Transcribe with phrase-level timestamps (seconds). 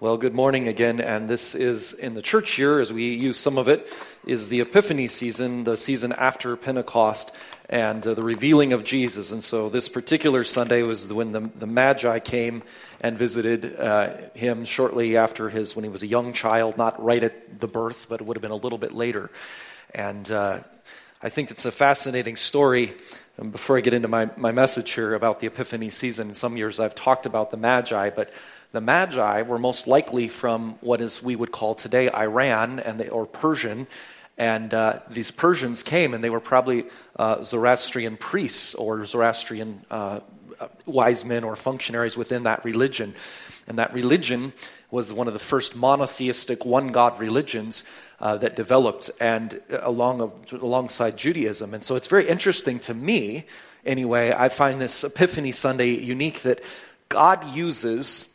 [0.00, 3.58] Well, good morning again, and this is in the church year, as we use some
[3.58, 3.86] of it,
[4.24, 7.32] is the Epiphany season, the season after Pentecost,
[7.68, 9.30] and uh, the revealing of Jesus.
[9.30, 12.62] And so this particular Sunday was when the, the Magi came
[13.02, 17.22] and visited uh, him shortly after his, when he was a young child, not right
[17.22, 19.30] at the birth, but it would have been a little bit later.
[19.94, 20.60] And uh,
[21.20, 22.94] I think it's a fascinating story.
[23.36, 26.56] And before I get into my, my message here about the Epiphany season, in some
[26.56, 28.32] years I've talked about the Magi, but
[28.72, 33.08] the Magi were most likely from what is we would call today Iran and they,
[33.08, 33.86] or Persian,
[34.38, 40.20] and uh, these Persians came and they were probably uh, Zoroastrian priests or Zoroastrian uh,
[40.86, 43.14] wise men or functionaries within that religion.
[43.66, 44.52] And that religion
[44.90, 47.84] was one of the first monotheistic one God religions
[48.18, 51.74] uh, that developed and uh, along alongside Judaism.
[51.74, 53.44] And so it's very interesting to me,
[53.84, 54.32] anyway.
[54.32, 56.62] I find this Epiphany Sunday unique that
[57.08, 58.29] God uses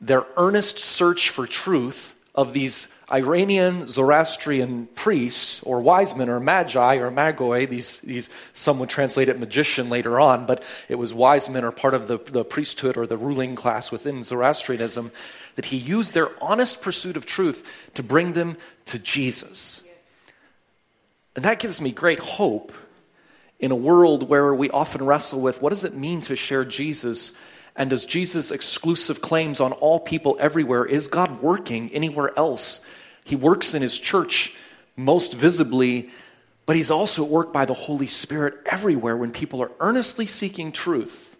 [0.00, 6.96] their earnest search for truth of these Iranian Zoroastrian priests or wise men or magi
[6.96, 11.50] or magoi, these, these, some would translate it magician later on, but it was wise
[11.50, 15.10] men or part of the, the priesthood or the ruling class within Zoroastrianism,
[15.56, 19.82] that he used their honest pursuit of truth to bring them to Jesus.
[21.34, 22.72] And that gives me great hope
[23.58, 27.36] in a world where we often wrestle with what does it mean to share Jesus
[27.76, 32.84] and does Jesus' exclusive claims on all people everywhere, is God working anywhere else?
[33.24, 34.56] He works in his church
[34.96, 36.10] most visibly,
[36.66, 40.72] but he's also at work by the Holy Spirit everywhere when people are earnestly seeking
[40.72, 41.36] truth.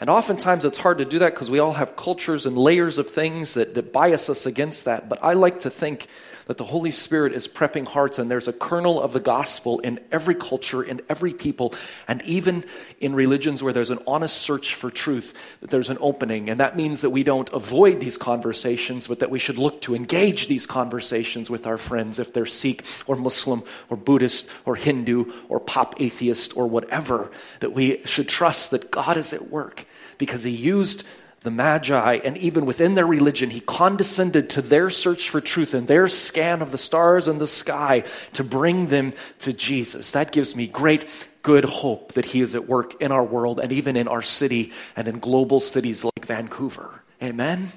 [0.00, 3.08] And oftentimes it's hard to do that because we all have cultures and layers of
[3.08, 5.08] things that, that bias us against that.
[5.08, 6.08] But I like to think
[6.46, 10.00] that the Holy Spirit is prepping hearts, and there's a kernel of the gospel in
[10.12, 11.74] every culture, in every people,
[12.06, 12.64] and even
[13.00, 16.50] in religions where there's an honest search for truth, that there's an opening.
[16.50, 19.94] And that means that we don't avoid these conversations, but that we should look to
[19.94, 25.32] engage these conversations with our friends, if they're Sikh or Muslim or Buddhist or Hindu
[25.48, 27.30] or pop atheist or whatever,
[27.60, 29.86] that we should trust that God is at work
[30.18, 31.04] because He used
[31.44, 35.86] the Magi, and even within their religion, he condescended to their search for truth and
[35.86, 40.12] their scan of the stars and the sky to bring them to Jesus.
[40.12, 41.06] That gives me great
[41.42, 44.72] good hope that he is at work in our world and even in our city
[44.96, 47.02] and in global cities like Vancouver.
[47.22, 47.70] Amen.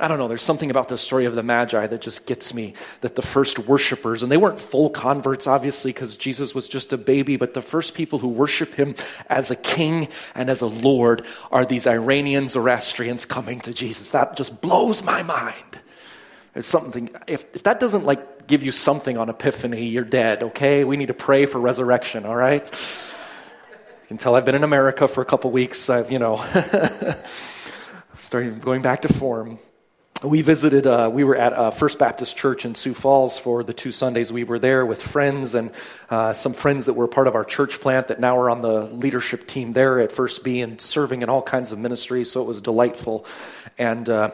[0.00, 2.74] I don't know, there's something about the story of the Magi that just gets me.
[3.02, 6.98] That the first worshipers, and they weren't full converts, obviously, because Jesus was just a
[6.98, 8.94] baby, but the first people who worship him
[9.28, 14.10] as a king and as a Lord are these Iranian Zoroastrians coming to Jesus.
[14.10, 15.80] That just blows my mind.
[16.54, 20.84] There's something, if, if that doesn't like give you something on Epiphany, you're dead, okay?
[20.84, 22.68] We need to pray for resurrection, all right?
[24.02, 25.88] You can tell I've been in America for a couple weeks.
[25.88, 26.44] I've, you know,
[28.18, 29.58] starting going back to form
[30.24, 33.72] we visited, uh, we were at uh, First Baptist Church in Sioux Falls for the
[33.72, 35.70] two Sundays we were there with friends and
[36.10, 38.84] uh, some friends that were part of our church plant that now are on the
[38.84, 42.30] leadership team there at First B and serving in all kinds of ministries.
[42.30, 43.26] So it was delightful.
[43.78, 44.30] And uh,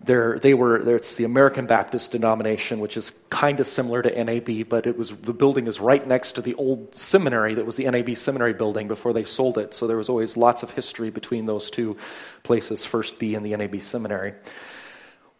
[0.00, 4.86] they were, it's the American Baptist denomination, which is kind of similar to NAB, but
[4.86, 8.16] it was, the building is right next to the old seminary that was the NAB
[8.16, 9.74] seminary building before they sold it.
[9.74, 11.96] So there was always lots of history between those two
[12.42, 14.34] places, First B and the NAB seminary.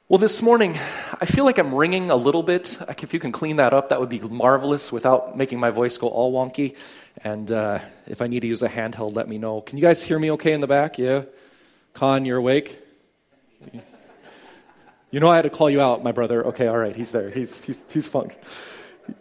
[0.07, 0.79] Well, this morning,
[1.19, 2.77] I feel like I'm ringing a little bit.
[3.01, 6.09] If you can clean that up, that would be marvelous without making my voice go
[6.09, 6.77] all wonky.
[7.25, 9.63] And uh, if I need to use a handheld, let me know.
[9.63, 10.99] Can you guys hear me okay in the back?
[10.99, 11.23] Yeah?
[11.95, 12.79] Con, you're awake?
[15.11, 16.49] You know I had to call you out, my brother.
[16.49, 17.31] Okay, all right, he's there.
[17.31, 18.31] He's, he's, he's fun.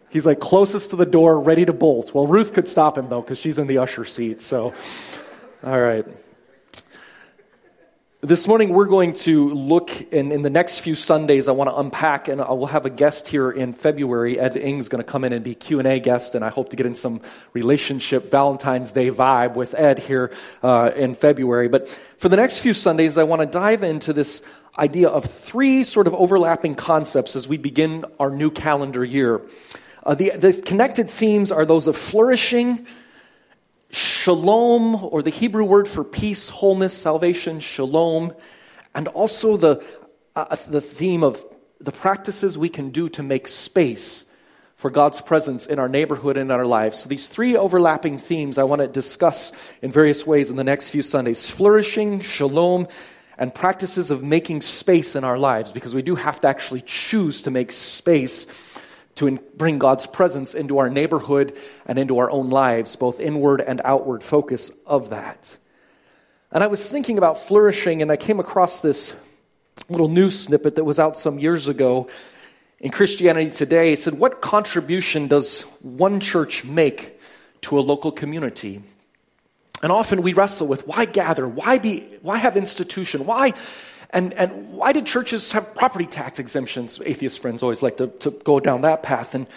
[0.09, 2.13] He's like closest to the door, ready to bolt.
[2.13, 4.41] Well, Ruth could stop him, though, because she's in the usher seat.
[4.41, 4.73] So,
[5.63, 6.05] all right.
[8.25, 11.75] This morning, we're going to look, in, in the next few Sundays, I want to
[11.75, 14.39] unpack, and I will have a guest here in February.
[14.39, 16.85] Ed Ing's going to come in and be Q&A guest, and I hope to get
[16.85, 17.19] in some
[17.51, 20.31] relationship Valentine's Day vibe with Ed here
[20.63, 21.67] uh, in February.
[21.67, 24.41] But for the next few Sundays, I want to dive into this
[24.79, 29.41] idea of three sort of overlapping concepts as we begin our new calendar year.
[30.05, 32.87] Uh, the, the connected themes are those of flourishing,
[33.93, 38.33] shalom, or the Hebrew word for peace, wholeness, salvation, shalom,
[38.95, 39.85] and also the,
[40.35, 41.45] uh, the theme of
[41.79, 44.25] the practices we can do to make space
[44.75, 46.99] for God's presence in our neighborhood and in our lives.
[46.99, 49.51] So, these three overlapping themes I want to discuss
[49.81, 52.87] in various ways in the next few Sundays flourishing, shalom,
[53.37, 57.43] and practices of making space in our lives, because we do have to actually choose
[57.43, 58.45] to make space
[59.15, 61.55] to bring God's presence into our neighborhood
[61.85, 65.55] and into our own lives, both inward and outward focus of that.
[66.51, 69.13] And I was thinking about flourishing, and I came across this
[69.89, 72.09] little news snippet that was out some years ago
[72.79, 73.93] in Christianity Today.
[73.93, 77.19] It said, What contribution does one church make
[77.61, 78.83] to a local community?
[79.81, 81.47] And often we wrestle with why gather?
[81.47, 83.25] Why be why have institution?
[83.25, 83.53] Why
[84.13, 87.01] and, and why did churches have property tacks exemptions?
[87.03, 89.33] Atheist friends always like to, to go down that path.
[89.33, 89.47] And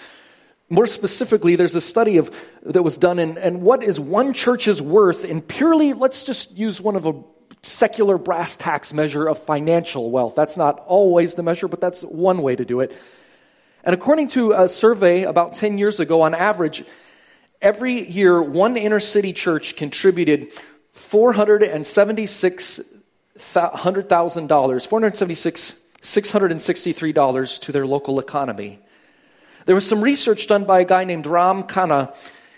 [0.70, 4.80] more specifically, there's a study of that was done in and what is one church's
[4.80, 7.22] worth in purely, let's just use one of a
[7.62, 10.34] secular brass tax measure of financial wealth.
[10.34, 12.96] That's not always the measure, but that's one way to do it.
[13.84, 16.84] And according to a survey about 10 years ago, on average,
[17.60, 20.52] every year one inner city church contributed
[20.94, 22.95] $476,000,
[23.38, 28.80] $476, $663 to their local economy.
[29.66, 32.14] There was some research done by a guy named Ram Cnaan.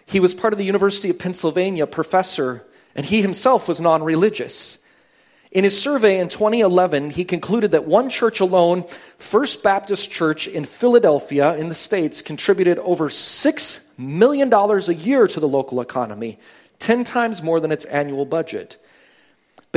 [0.07, 2.65] He was part of the University of Pennsylvania professor,
[2.95, 4.79] and he himself was non religious.
[5.51, 8.85] In his survey in 2011, he concluded that one church alone,
[9.17, 15.41] First Baptist Church in Philadelphia in the States, contributed over $6 million a year to
[15.41, 16.39] the local economy,
[16.81, 18.77] 10 times more than its annual budget.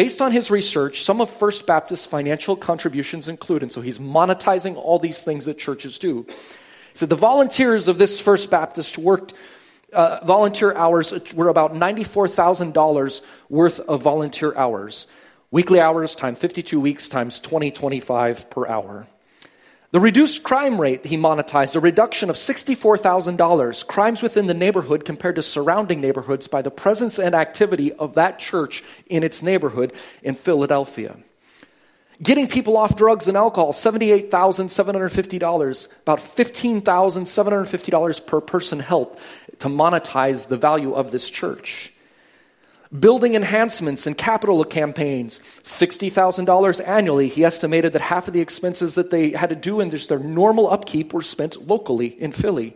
[0.02, 4.76] Based on his research, some of First Baptist's financial contributions include, and so he's monetizing
[4.76, 6.26] all these things that churches do.
[6.28, 9.36] He said the volunteers of this First Baptist worked,
[9.94, 15.06] uh, volunteer hours were about $94,000 worth of volunteer hours.
[15.52, 19.06] Weekly hours times 52 weeks times 2025 per hour.
[19.92, 25.36] The reduced crime rate he monetized, a reduction of $64,000, crimes within the neighborhood compared
[25.36, 29.92] to surrounding neighborhoods by the presence and activity of that church in its neighborhood
[30.24, 31.18] in Philadelphia.
[32.24, 39.20] Getting people off drugs and alcohol, $78,750, about $15,750 per person helped
[39.60, 41.92] to monetize the value of this church.
[43.00, 47.30] Building enhancements and capital campaigns, $60,000 annually.
[47.30, 50.20] He estimated that half of the expenses that they had to do in just their
[50.20, 52.76] normal upkeep were spent locally in Philly.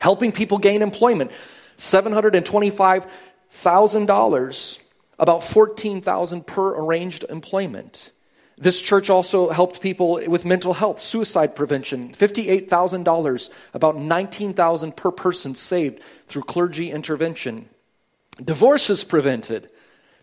[0.00, 1.30] Helping people gain employment,
[1.78, 4.78] $725,000,
[5.20, 8.10] about 14,000 per arranged employment.
[8.58, 15.54] This church also helped people with mental health, suicide prevention, $58,000, about 19,000 per person
[15.54, 17.68] saved through clergy intervention.
[18.42, 19.68] Divorces prevented.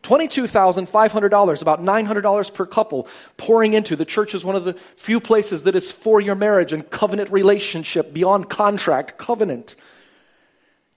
[0.04, 3.08] $22,500, about $900 per couple,
[3.38, 3.96] pouring into.
[3.96, 7.32] The church is one of the few places that is for your marriage and covenant
[7.32, 9.76] relationship, beyond contract, covenant.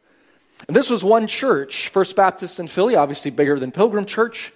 [0.68, 4.54] And this was one church, First Baptist in Philly, obviously bigger than Pilgrim Church.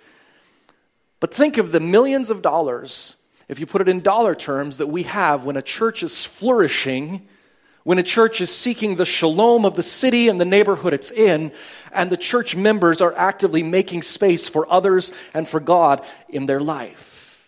[1.19, 3.15] But think of the millions of dollars,
[3.47, 7.27] if you put it in dollar terms, that we have when a church is flourishing,
[7.83, 11.51] when a church is seeking the shalom of the city and the neighborhood it's in,
[11.93, 16.59] and the church members are actively making space for others and for God in their
[16.59, 17.47] life.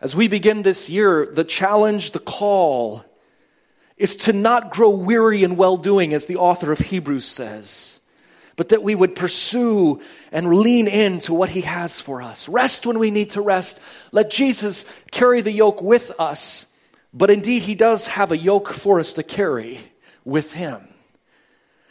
[0.00, 3.04] As we begin this year, the challenge, the call,
[4.02, 8.00] is to not grow weary in well doing, as the author of Hebrews says,
[8.56, 10.00] but that we would pursue
[10.32, 12.48] and lean into what he has for us.
[12.48, 13.80] Rest when we need to rest.
[14.10, 16.66] Let Jesus carry the yoke with us,
[17.14, 19.78] but indeed, he does have a yoke for us to carry
[20.24, 20.88] with him.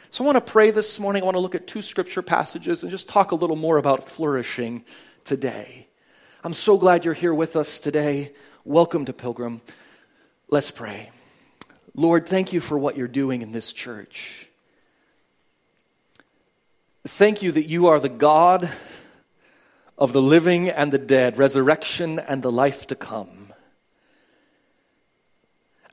[0.09, 1.21] So I want to pray this morning.
[1.21, 4.03] I want to look at two scripture passages and just talk a little more about
[4.03, 4.83] flourishing
[5.23, 5.87] today.
[6.43, 8.33] I'm so glad you're here with us today.
[8.65, 9.61] Welcome to Pilgrim.
[10.49, 11.09] Let's pray.
[11.95, 14.47] Lord, thank you for what you're doing in this church.
[17.05, 18.71] Thank you that you are the God
[19.97, 23.53] of the living and the dead, resurrection and the life to come.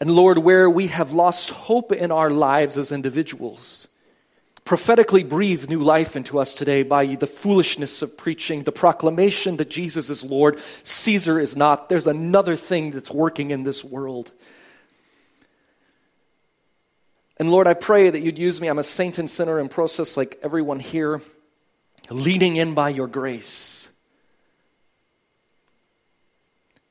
[0.01, 3.89] And Lord, where we have lost hope in our lives as individuals,
[4.65, 9.71] prophetically breathe new life into us today by the foolishness of preaching, the proclamation that
[9.71, 11.89] Jesus is Lord, Caesar is not.
[11.89, 14.31] There's another thing that's working in this world.
[17.39, 18.69] And Lord, I pray that you'd use me.
[18.69, 21.23] I'm a saint and sinner in process like everyone here,
[22.11, 23.89] leading in by your grace.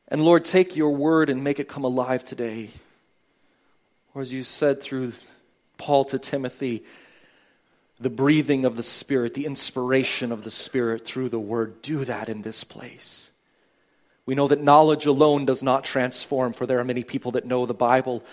[0.08, 2.70] And Lord, take your word and make it come alive today.
[4.14, 5.12] Or as you said through
[5.78, 6.84] Paul to Timothy,
[8.00, 12.30] the breathing of the Spirit, the inspiration of the Spirit through the word, do that
[12.30, 13.32] in this place.
[14.26, 17.66] We know that knowledge alone does not transform, for there are many people that know
[17.66, 18.24] the Bible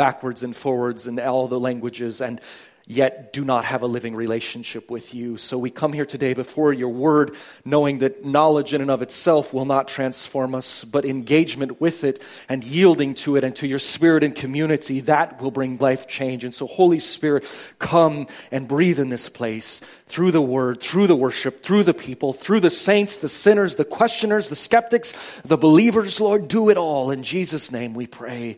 [0.00, 2.22] backwards and forwards in all the languages.
[2.22, 2.40] And
[2.86, 5.36] yet do not have a living relationship with you.
[5.36, 9.52] So we come here today before your word, knowing that knowledge in and of itself
[9.52, 13.78] will not transform us, but engagement with it and yielding to it and to your
[13.78, 16.44] spirit and community, that will bring life change.
[16.44, 17.44] And so, Holy Spirit,
[17.78, 22.32] come and breathe in this place through the word, through the worship, through the people,
[22.32, 25.12] through the saints, the sinners, the questioners, the skeptics,
[25.44, 27.10] the believers, Lord, do it all.
[27.10, 28.56] In Jesus' name we pray.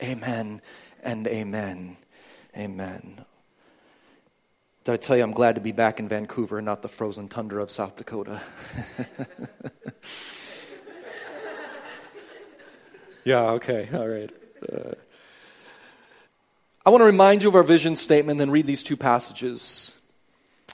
[0.00, 0.62] Amen
[1.04, 1.96] and amen.
[2.56, 3.24] Amen.
[4.84, 7.28] Did I tell you I'm glad to be back in Vancouver and not the frozen
[7.28, 8.40] tundra of South Dakota?
[13.24, 14.30] yeah, okay, all right.
[14.70, 14.92] Uh,
[16.86, 19.96] I want to remind you of our vision statement, then read these two passages.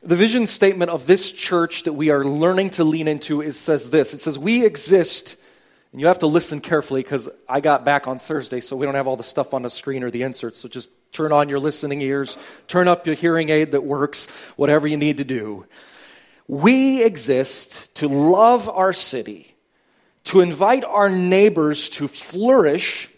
[0.02, 3.90] The vision statement of this church that we are learning to lean into is says
[3.90, 4.12] this.
[4.12, 5.36] It says, We exist,
[5.92, 8.94] and you have to listen carefully because I got back on Thursday, so we don't
[8.94, 10.60] have all the stuff on the screen or the inserts.
[10.60, 14.86] So just Turn on your listening ears, turn up your hearing aid that works, whatever
[14.86, 15.66] you need to do.
[16.46, 19.54] We exist to love our city,
[20.24, 23.08] to invite our neighbors to flourish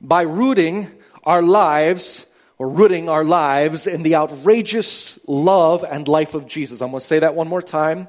[0.00, 0.88] by rooting
[1.24, 6.80] our lives or rooting our lives in the outrageous love and life of Jesus.
[6.80, 8.06] I'm going to say that one more time.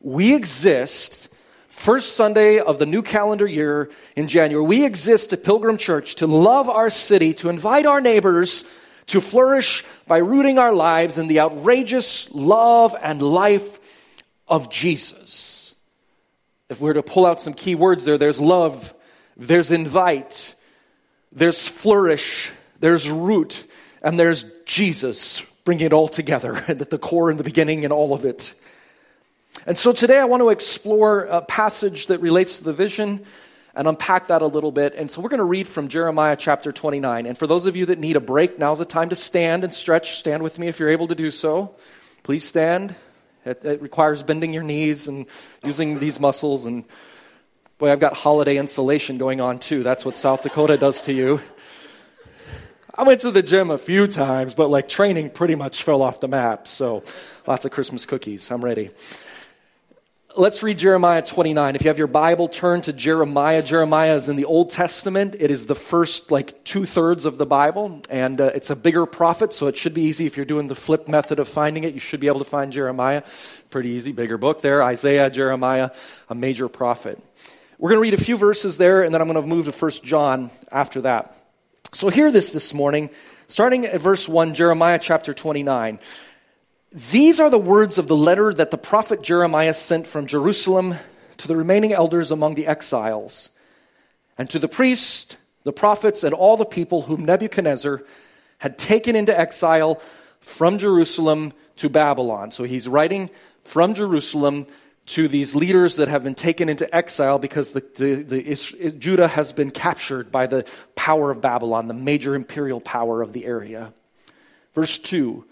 [0.00, 1.28] We exist
[1.76, 6.26] first Sunday of the new calendar year in January, we exist at Pilgrim Church to
[6.26, 8.64] love our city, to invite our neighbors
[9.08, 13.78] to flourish by rooting our lives in the outrageous love and life
[14.48, 15.74] of Jesus.
[16.68, 18.92] If we're to pull out some key words there, there's love,
[19.36, 20.54] there's invite,
[21.30, 23.64] there's flourish, there's root,
[24.02, 28.14] and there's Jesus bringing it all together at the core and the beginning and all
[28.14, 28.54] of it.
[29.64, 33.24] And so today I want to explore a passage that relates to the vision
[33.74, 34.94] and unpack that a little bit.
[34.94, 37.26] And so we're going to read from Jeremiah chapter 29.
[37.26, 39.72] And for those of you that need a break, now's the time to stand and
[39.72, 40.16] stretch.
[40.16, 41.74] Stand with me if you're able to do so.
[42.22, 42.94] Please stand.
[43.44, 45.26] It, it requires bending your knees and
[45.62, 46.64] using these muscles.
[46.64, 46.84] And
[47.78, 49.82] boy, I've got holiday insulation going on too.
[49.82, 51.40] That's what South Dakota does to you.
[52.98, 56.20] I went to the gym a few times, but like training pretty much fell off
[56.20, 56.66] the map.
[56.66, 57.04] So
[57.46, 58.50] lots of Christmas cookies.
[58.50, 58.90] I'm ready
[60.36, 61.76] let's read Jeremiah 29.
[61.76, 63.62] If you have your Bible, turn to Jeremiah.
[63.62, 65.34] Jeremiah is in the Old Testament.
[65.38, 69.06] It is the first, like, two thirds of the Bible, and uh, it's a bigger
[69.06, 70.26] prophet, so it should be easy.
[70.26, 72.72] If you're doing the flip method of finding it, you should be able to find
[72.72, 73.22] Jeremiah.
[73.70, 74.82] Pretty easy, bigger book there.
[74.82, 75.90] Isaiah, Jeremiah,
[76.28, 77.18] a major prophet.
[77.78, 79.72] We're going to read a few verses there, and then I'm going to move to
[79.72, 81.34] First John after that.
[81.92, 83.08] So hear this this morning,
[83.46, 85.98] starting at verse 1, Jeremiah chapter 29.
[86.96, 90.94] These are the words of the letter that the prophet Jeremiah sent from Jerusalem
[91.36, 93.50] to the remaining elders among the exiles,
[94.38, 98.02] and to the priests, the prophets, and all the people whom Nebuchadnezzar
[98.56, 100.00] had taken into exile
[100.40, 102.50] from Jerusalem to Babylon.
[102.50, 103.28] So he's writing
[103.60, 104.66] from Jerusalem
[105.08, 109.52] to these leaders that have been taken into exile because the, the, the, Judah has
[109.52, 113.92] been captured by the power of Babylon, the major imperial power of the area.
[114.72, 115.44] Verse 2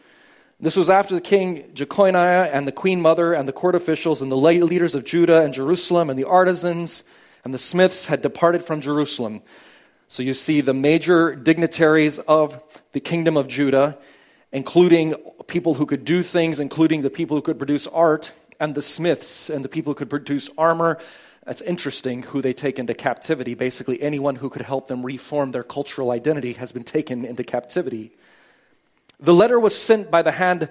[0.64, 4.30] this was after the king Jeconiah and the queen mother and the court officials and
[4.30, 7.04] the leaders of Judah and Jerusalem and the artisans
[7.44, 9.42] and the smiths had departed from Jerusalem.
[10.09, 13.99] So you see the major dignitaries of the kingdom of Judah,
[14.52, 15.14] including
[15.47, 19.50] people who could do things, including the people who could produce art, and the smiths
[19.50, 20.99] and the people who could produce armor.
[21.44, 23.54] That's interesting who they take into captivity.
[23.54, 28.12] Basically, anyone who could help them reform their cultural identity has been taken into captivity.
[29.21, 30.68] The letter was sent by the hand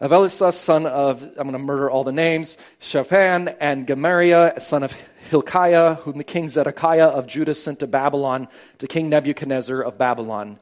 [0.00, 4.82] of Elisha, son of, I'm going to murder all the names, Shaphan, and Gemariah, son
[4.82, 4.92] of
[5.30, 8.48] Hilkiah, whom the king Zedekiah of Judah sent to Babylon,
[8.78, 10.58] to King Nebuchadnezzar of Babylon.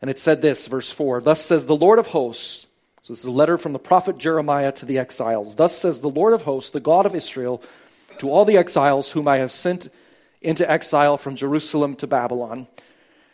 [0.00, 2.66] And it said this, verse 4 Thus says the Lord of hosts,
[3.02, 5.56] so this is a letter from the prophet Jeremiah to the exiles.
[5.56, 7.62] Thus says the Lord of hosts, the God of Israel,
[8.18, 9.88] to all the exiles whom I have sent
[10.42, 12.66] into exile from Jerusalem to Babylon.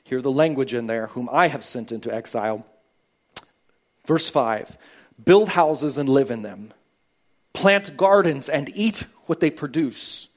[0.05, 2.65] Hear the language in there, whom I have sent into exile.
[4.07, 4.79] Verse 5
[5.23, 6.73] Build houses and live in them,
[7.53, 10.29] plant gardens and eat what they produce.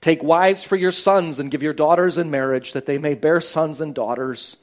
[0.00, 3.40] Take wives for your sons and give your daughters in marriage that they may bear
[3.40, 4.56] sons and daughters.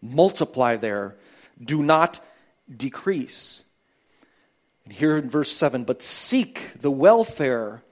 [0.00, 1.16] Multiply there,
[1.62, 2.20] do not
[2.74, 3.64] decrease.
[4.84, 7.82] And here in verse 7 but seek the welfare,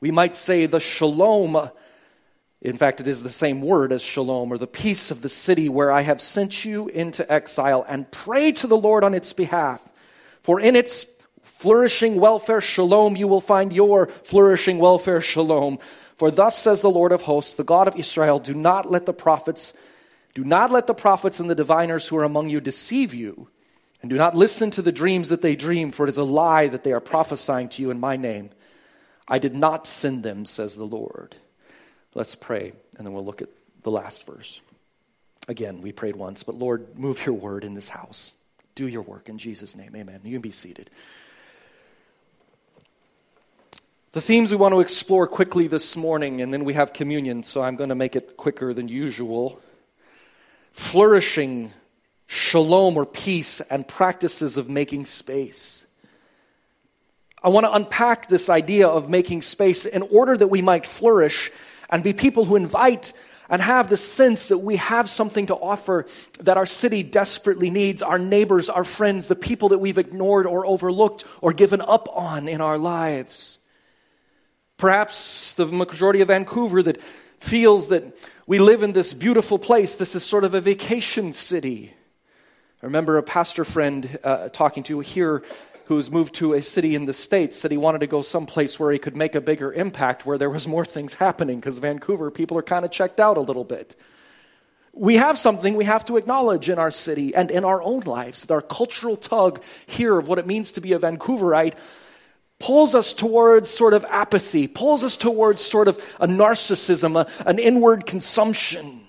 [0.00, 1.70] we might say the shalom
[2.64, 5.68] in fact, it is the same word as shalom, or the peace of the city
[5.68, 9.92] where I have sent you into exile, and pray to the Lord on its behalf.
[10.42, 11.04] For in its
[11.42, 15.78] flourishing welfare, shalom, you will find your flourishing welfare, shalom.
[16.16, 19.12] For thus says the Lord of hosts, the God of Israel, do not let the
[19.12, 19.74] prophets,
[20.34, 23.48] do not let the prophets and the diviners who are among you deceive you
[24.04, 26.68] And do not listen to the dreams that they dream, for it is a lie
[26.68, 28.50] that they are prophesying to you in my name.
[29.26, 31.36] I did not send them, says the Lord.
[32.14, 33.48] Let's pray, and then we'll look at
[33.82, 34.60] the last verse.
[35.48, 38.32] Again, we prayed once, but Lord, move your word in this house.
[38.76, 39.94] Do your work in Jesus' name.
[39.94, 40.20] Amen.
[40.24, 40.90] You can be seated.
[44.12, 47.62] The themes we want to explore quickly this morning, and then we have communion, so
[47.62, 49.60] I'm going to make it quicker than usual.
[50.72, 51.72] Flourishing,
[52.28, 55.84] shalom or peace, and practices of making space.
[57.42, 61.50] I want to unpack this idea of making space in order that we might flourish
[61.90, 63.12] and be people who invite
[63.48, 66.06] and have the sense that we have something to offer
[66.40, 70.66] that our city desperately needs, our neighbors, our friends, the people that we've ignored or
[70.66, 73.58] overlooked or given up on in our lives.
[74.76, 77.00] Perhaps the majority of Vancouver that
[77.38, 78.04] feels that
[78.46, 81.92] we live in this beautiful place, this is sort of a vacation city.
[82.82, 85.42] I remember a pastor friend uh, talking to here
[85.86, 88.90] who's moved to a city in the States said he wanted to go someplace where
[88.90, 92.56] he could make a bigger impact, where there was more things happening, because Vancouver, people
[92.56, 93.94] are kind of checked out a little bit.
[94.92, 98.44] We have something we have to acknowledge in our city and in our own lives.
[98.44, 101.74] That our cultural tug here of what it means to be a Vancouverite
[102.60, 107.58] pulls us towards sort of apathy, pulls us towards sort of a narcissism, a, an
[107.58, 109.00] inward consumption.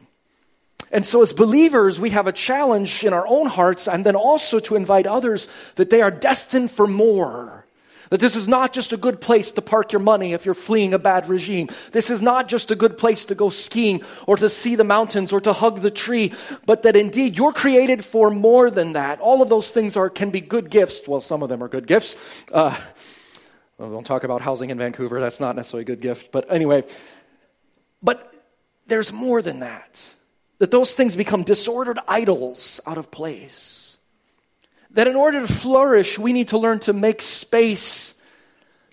[0.92, 4.60] And so, as believers, we have a challenge in our own hearts and then also
[4.60, 7.65] to invite others that they are destined for more.
[8.10, 10.94] That this is not just a good place to park your money if you're fleeing
[10.94, 11.70] a bad regime.
[11.92, 15.34] This is not just a good place to go skiing or to see the mountains
[15.34, 16.32] or to hug the tree,
[16.65, 19.20] but that indeed you're created for more than that.
[19.22, 21.08] All of those things are, can be good gifts.
[21.08, 22.15] Well, some of them are good gifts.
[22.51, 22.77] Uh,
[23.77, 25.20] well, we don't talk about housing in Vancouver.
[25.20, 26.32] That's not necessarily a good gift.
[26.32, 26.84] But anyway,
[28.04, 28.32] but
[28.88, 30.15] there's more than that
[30.60, 33.98] that those things become disordered idols out of place.
[34.92, 38.14] That in order to flourish, we need to learn to make space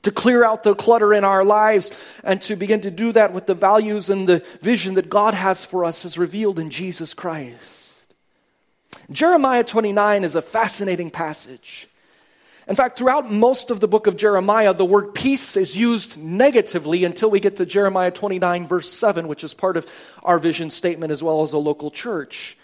[0.03, 1.91] to clear out the clutter in our lives
[2.25, 5.65] and to begin to do that with the values and the vision that God has
[5.65, 8.13] for us as revealed in Jesus Christ.
[9.11, 11.89] Jeremiah 29 is a fascinating passage.
[12.73, 17.05] In fact, throughout most of the book of Jeremiah, the word peace is used negatively
[17.05, 19.87] until we get to Jeremiah 29, verse 7, which is part of
[20.23, 22.57] our vision statement as well as a local church.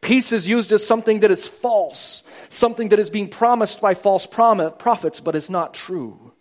[0.00, 4.26] Peace is used as something that is false, something that is being promised by false
[4.26, 6.32] prophets, but is not true.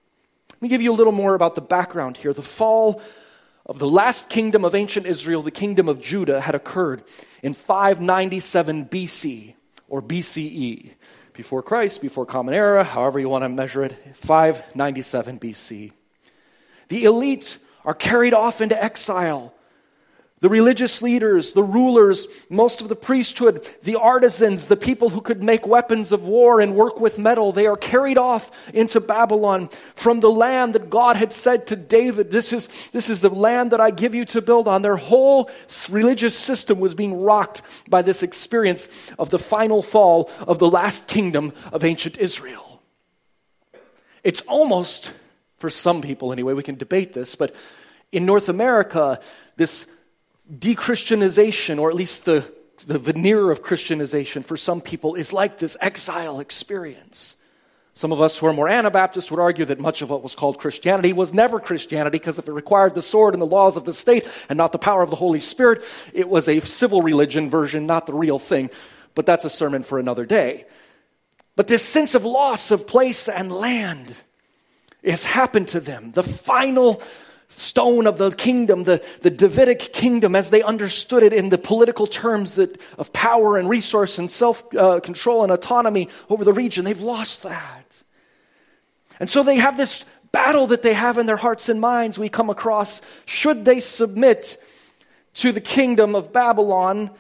[0.54, 2.34] Let me give you a little more about the background here.
[2.34, 3.04] The fall
[3.68, 7.04] of the last kingdom of ancient Israel, the kingdom of Judah, had occurred
[7.44, 9.54] in 597 BC
[9.88, 10.96] or BCE
[11.38, 15.92] before Christ, before Common Era, however you want to measure it, 597 BC.
[16.88, 19.54] The elite are carried off into exile.
[20.40, 25.42] The religious leaders, the rulers, most of the priesthood, the artisans, the people who could
[25.42, 30.20] make weapons of war and work with metal, they are carried off into Babylon from
[30.20, 33.82] the land that God had said to David, this is, this is the land that
[33.82, 34.84] I give you to build on.
[34.84, 35.50] Their whole
[35.90, 41.08] religious system was being rocked by this experience of the final fall of the last
[41.08, 42.84] kingdom of ancient Israel.
[44.24, 45.14] It's almost,
[45.58, 47.56] for some people anyway, we can debate this, but
[48.12, 49.20] in North America,
[49.56, 49.92] this
[50.56, 52.50] de-Christianization, or at least the,
[52.86, 57.36] the veneer of Christianization for some people, is like this exile experience.
[57.94, 60.60] Some of us who are more Anabaptist would argue that much of what was called
[60.60, 63.94] Christianity was never Christianity because if it required the sword and the laws of the
[63.94, 65.84] state and not the power of the Holy Spirit,
[66.14, 68.70] it was a civil religion version, not the real thing.
[69.16, 70.66] But that's a sermon for another day.
[71.56, 74.16] But this sense of loss of place and land
[75.04, 76.12] has happened to them.
[76.12, 77.02] The final
[77.50, 82.08] stone of the kingdom, the, the Davidic kingdom, as they understood it in the political
[82.08, 86.86] terms that, of power and resource and self uh, control and autonomy over the region.
[86.86, 88.04] They've lost that.
[89.20, 92.20] And so they have this battle that they have in their hearts and minds.
[92.20, 94.62] We come across should they submit
[95.36, 97.12] to the kingdom of Babylon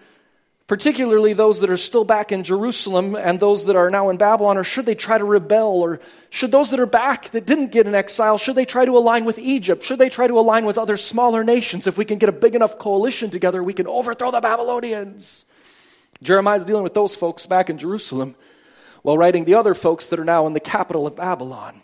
[0.68, 4.58] particularly those that are still back in Jerusalem and those that are now in Babylon,
[4.58, 5.82] or should they try to rebel?
[5.82, 8.98] Or should those that are back that didn't get in exile, should they try to
[8.98, 9.84] align with Egypt?
[9.84, 11.88] Should they try to align with other smaller nations?
[11.88, 15.46] If we can get a big enough coalition together, we can overthrow the Babylonians.
[16.22, 18.36] Jeremiah is dealing with those folks back in Jerusalem
[19.04, 21.82] while writing the other folks that are now in the capital of Babylon.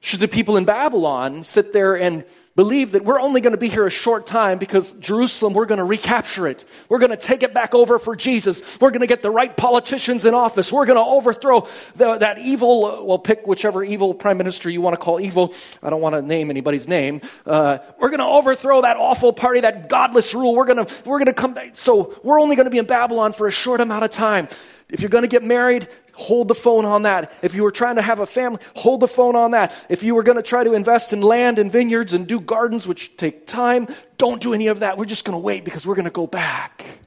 [0.00, 2.24] Should the people in Babylon sit there and
[2.56, 5.78] believe that we're only going to be here a short time because Jerusalem, we're going
[5.78, 6.64] to recapture it.
[6.88, 8.80] We're going to take it back over for Jesus.
[8.80, 10.72] We're going to get the right politicians in office.
[10.72, 14.94] We're going to overthrow the, that evil, well, pick whichever evil prime minister you want
[14.94, 15.54] to call evil.
[15.82, 17.20] I don't want to name anybody's name.
[17.44, 20.54] Uh, we're going to overthrow that awful party, that godless rule.
[20.54, 23.34] We're going to, we're going to come, so we're only going to be in Babylon
[23.34, 24.48] for a short amount of time.
[24.88, 27.32] If you're going to get married, hold the phone on that.
[27.42, 29.74] If you were trying to have a family, hold the phone on that.
[29.88, 32.86] If you were going to try to invest in land and vineyards and do gardens,
[32.86, 34.96] which take time, don't do any of that.
[34.96, 37.00] We're just going to wait because we're going to go back.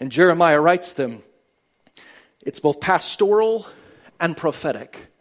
[0.00, 1.22] And Jeremiah writes them.
[2.40, 3.68] It's both pastoral
[4.18, 5.12] and prophetic,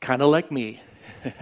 [0.00, 0.80] kind of like me.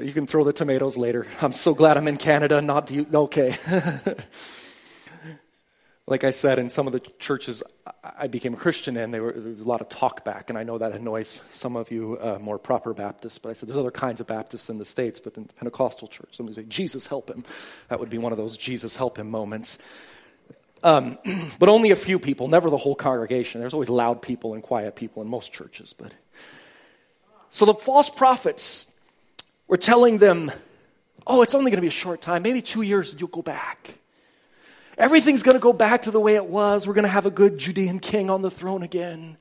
[0.00, 1.26] you can throw the tomatoes later.
[1.42, 3.04] I'm so glad I'm in Canada, not the.
[3.12, 3.56] Okay.
[6.08, 7.62] like I said, in some of the churches
[8.02, 10.78] I became a Christian in, there, was a lot of talk back, and I know
[10.78, 14.20] that annoys some of you uh, more proper Baptists, but I said there's other kinds
[14.22, 17.44] of Baptists in the States, but in Pentecostal church, somebody say, Jesus help him.
[17.88, 19.76] That would be one of those Jesus help him moments.
[20.82, 21.18] Um,
[21.58, 23.60] but only a few people, never the whole congregation.
[23.60, 25.92] There's always loud people and quiet people in most churches.
[25.92, 26.12] But
[27.50, 28.86] so the false prophets
[29.66, 30.50] were telling them,
[31.26, 33.42] "Oh, it's only going to be a short time, maybe two years, and you'll go
[33.42, 33.97] back."
[34.98, 36.86] Everything's going to go back to the way it was.
[36.86, 39.36] We're going to have a good Judean king on the throne again.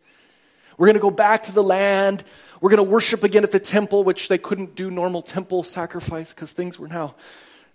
[0.78, 2.24] We're going to go back to the land.
[2.62, 6.32] We're going to worship again at the temple, which they couldn't do normal temple sacrifice
[6.32, 7.16] because things were now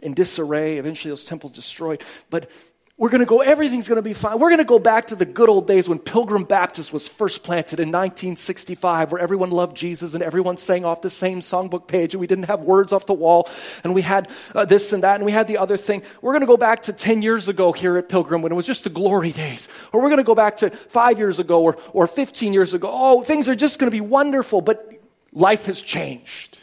[0.01, 0.79] in disarray.
[0.79, 2.05] Eventually, those temples destroyed.
[2.31, 2.49] But
[2.99, 4.39] we're going to go, everything's going to be fine.
[4.39, 7.43] We're going to go back to the good old days when Pilgrim Baptist was first
[7.43, 12.15] planted in 1965, where everyone loved Jesus and everyone sang off the same songbook page,
[12.15, 13.49] and we didn't have words off the wall,
[13.83, 16.03] and we had uh, this and that, and we had the other thing.
[16.21, 18.67] We're going to go back to 10 years ago here at Pilgrim when it was
[18.67, 19.69] just the glory days.
[19.93, 22.91] Or we're going to go back to five years ago or, or 15 years ago.
[22.93, 24.93] Oh, things are just going to be wonderful, but
[25.33, 26.62] life has changed.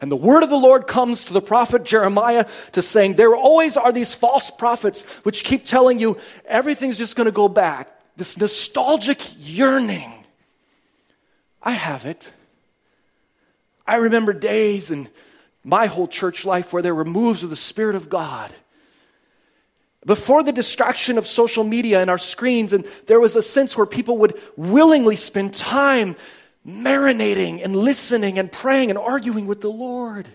[0.00, 3.76] And the word of the Lord comes to the prophet Jeremiah to saying, There always
[3.76, 7.88] are these false prophets which keep telling you everything's just going to go back.
[8.16, 10.12] This nostalgic yearning.
[11.62, 12.30] I have it.
[13.86, 15.08] I remember days in
[15.64, 18.52] my whole church life where there were moves of the Spirit of God.
[20.06, 23.86] Before the distraction of social media and our screens, and there was a sense where
[23.86, 26.16] people would willingly spend time
[26.66, 30.28] marinating and listening and praying and arguing with the Lord.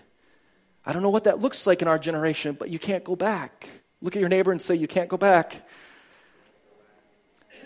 [0.84, 3.68] I don't know what that looks like in our generation, but you can't go back.
[4.00, 5.68] Look at your neighbor and say, You can't go back.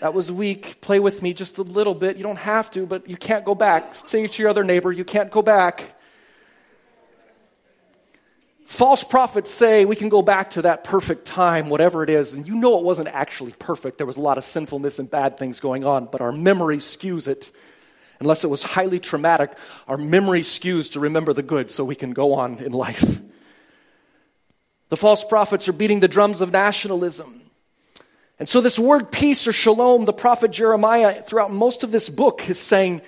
[0.01, 0.81] That was weak.
[0.81, 2.17] Play with me just a little bit.
[2.17, 3.95] You don't have to, but you can't go back.
[3.95, 5.93] Say it to your other neighbor, You can't go back.
[8.65, 12.47] False prophets say we can go back to that perfect time, whatever it is, and
[12.47, 13.99] you know it wasn't actually perfect.
[13.99, 17.27] There was a lot of sinfulness and bad things going on, but our memory skews
[17.27, 17.51] it
[18.19, 19.53] Unless it was highly traumatic,
[19.87, 23.21] our memory skews to remember the good so we can go on in life.
[24.87, 27.41] The false prophets are beating the drums of nationalism.
[28.37, 32.47] And so, this word peace or shalom, the prophet Jeremiah, throughout most of this book,
[32.49, 33.01] is saying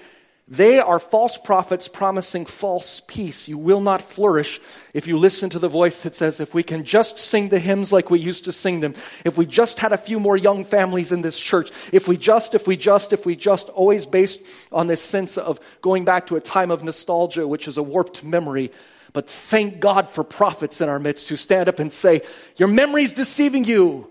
[0.49, 3.49] they are false prophets promising false peace.
[3.49, 4.61] You will not flourish
[4.93, 7.91] if you listen to the voice that says, if we can just sing the hymns
[7.91, 11.11] like we used to sing them, if we just had a few more young families
[11.11, 14.87] in this church, if we just, if we just, if we just, always based on
[14.87, 18.71] this sense of going back to a time of nostalgia, which is a warped memory.
[19.11, 22.21] But thank God for prophets in our midst who stand up and say,
[22.55, 24.09] Your memory's deceiving you.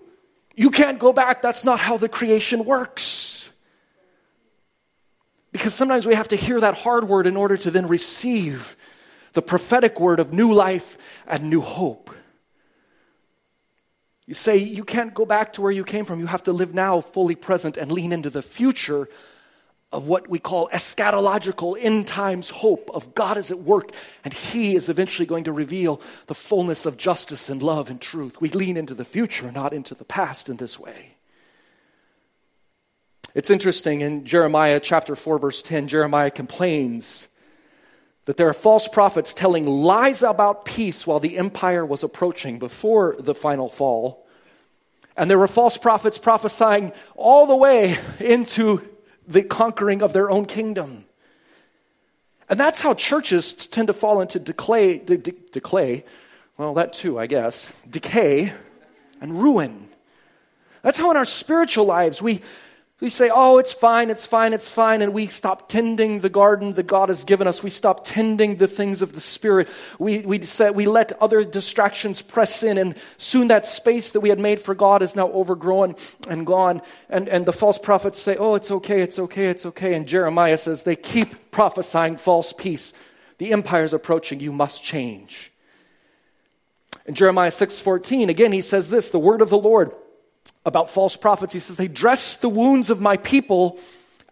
[0.55, 1.41] You can't go back.
[1.41, 3.36] That's not how the creation works.
[5.51, 8.75] Because sometimes we have to hear that hard word in order to then receive
[9.33, 12.09] the prophetic word of new life and new hope.
[14.25, 16.19] You say you can't go back to where you came from.
[16.19, 19.07] You have to live now fully present and lean into the future
[19.91, 23.91] of what we call eschatological end times hope of God is at work
[24.25, 28.41] and He is eventually going to reveal the fullness of justice and love and truth.
[28.41, 31.16] We lean into the future, not into the past in this way.
[33.35, 37.27] It's interesting in Jeremiah chapter 4, verse 10, Jeremiah complains
[38.25, 43.15] that there are false prophets telling lies about peace while the empire was approaching before
[43.19, 44.25] the final fall.
[45.15, 48.81] And there were false prophets prophesying all the way into
[49.27, 51.05] the conquering of their own kingdom.
[52.49, 56.05] And that's how churches tend to fall into decay, de- de- decay,
[56.57, 58.53] well, that too, I guess, decay
[59.19, 59.89] and ruin.
[60.81, 62.41] That's how in our spiritual lives we
[62.99, 66.73] we say, oh, it's fine, it's fine, it's fine, and we stop tending the garden
[66.73, 67.61] that God has given us.
[67.61, 69.69] We stop tending the things of the Spirit.
[69.99, 74.29] We, we, say, we let other distractions press in, and soon that space that we
[74.29, 75.93] had made for God is now overgrown
[76.27, 76.81] and gone.
[77.07, 79.93] And, and the false prophets say, oh, it's okay, it's okay, it's okay.
[79.93, 82.93] And Jeremiah says, they keep prophesying false peace.
[83.37, 85.51] The empire is approaching, you must change.
[87.05, 89.93] In Jeremiah 6:14, again, he says this, the word of the Lord
[90.67, 91.53] about false prophets.
[91.53, 93.79] He says, They dress the wounds of my people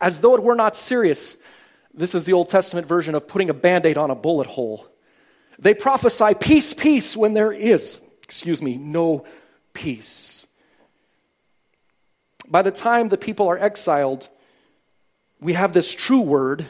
[0.02, 1.38] as though it were not serious.
[1.93, 4.86] This is the Old Testament version of putting a band aid on a bullet hole.
[5.58, 9.26] They prophesy peace, peace when there is, excuse me, no
[9.74, 10.45] peace.
[12.48, 14.30] by the time the people are exiled,
[15.39, 16.65] we have this true word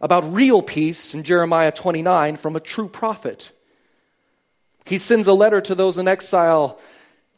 [0.00, 3.50] about real peace in Jeremiah 29 from a true prophet.
[4.86, 6.78] He sends a letter to those in exile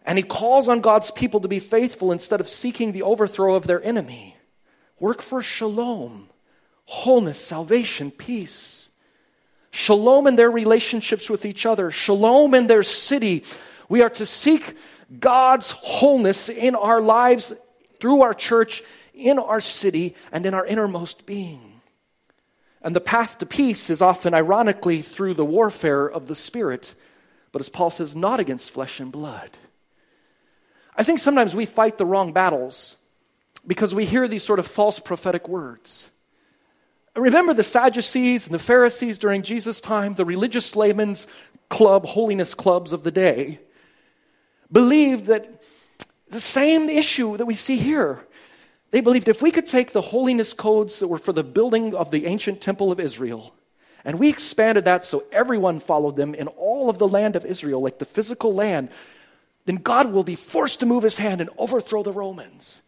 [0.05, 3.67] and he calls on God's people to be faithful instead of seeking the overthrow of
[3.67, 4.37] their enemy.
[4.99, 6.29] Work for shalom,
[6.85, 8.91] wholeness, salvation, peace.
[9.71, 13.45] Shalom in their relationships with each other, shalom in their city.
[13.89, 14.77] We are to seek
[15.19, 17.53] God's wholeness in our lives
[18.01, 18.83] through our church,
[19.15, 21.81] in our city, and in our innermost being.
[22.83, 26.95] And the path to peace is often, ironically, through the warfare of the Spirit,
[27.53, 29.51] but as Paul says, not against flesh and blood.
[30.97, 32.97] I think sometimes we fight the wrong battles
[33.67, 36.11] because we hear these sort of false prophetic words.
[37.17, 41.27] Remember the Sadducees and the Pharisees during Jesus' time, the religious laymen's
[41.69, 43.61] club, holiness clubs of the day,
[44.71, 45.63] believed that
[46.29, 48.25] the same issue that we see here
[48.93, 52.11] they believed if we could take the holiness codes that were for the building of
[52.11, 53.55] the ancient temple of Israel
[54.05, 57.83] and we expanded that so everyone followed them in all of the land of Israel,
[57.83, 58.89] like the physical land,
[59.71, 62.83] then God will be forced to move his hand and overthrow the Romans.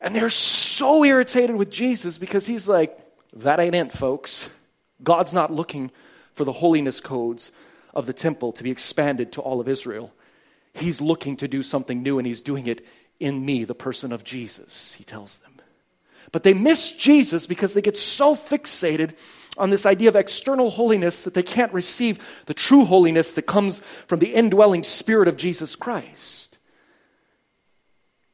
[0.00, 2.96] And they're so irritated with Jesus because he's like,
[3.32, 4.48] that ain't it, folks.
[5.02, 5.90] God's not looking
[6.34, 7.50] for the holiness codes
[7.92, 10.12] of the temple to be expanded to all of Israel.
[10.72, 12.86] He's looking to do something new, and he's doing it
[13.18, 15.54] in me, the person of Jesus, he tells them.
[16.30, 19.18] But they miss Jesus because they get so fixated
[19.58, 23.80] on this idea of external holiness that they can't receive the true holiness that comes
[24.06, 26.58] from the indwelling spirit of Jesus Christ.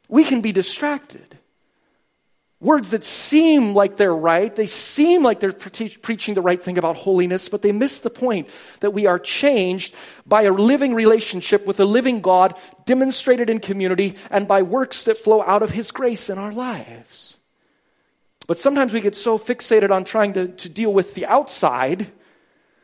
[0.08, 1.38] We can be distracted.
[2.58, 6.78] Words that seem like they're right, they seem like they're pre- preaching the right thing
[6.78, 8.48] about holiness, but they miss the point
[8.80, 9.94] that we are changed
[10.26, 15.18] by a living relationship with a living God demonstrated in community and by works that
[15.18, 17.35] flow out of His grace in our lives.
[18.46, 22.06] But sometimes we get so fixated on trying to, to deal with the outside,